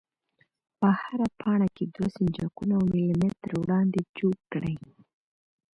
[0.79, 4.75] په هره پاڼه کې دوه سنجاقونه او ملي متره وړاندې چوګ کړئ.